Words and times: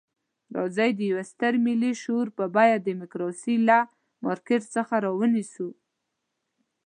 راځئ 0.55 0.91
د 0.95 1.01
یوه 1.11 1.23
ستر 1.31 1.53
ملي 1.65 1.91
شعور 2.01 2.27
په 2.37 2.45
بیه 2.55 2.75
ډیموکراسي 2.87 3.55
له 3.67 3.77
مارکېټ 4.23 4.61
څخه 4.75 4.93
رانیسو. 5.05 5.67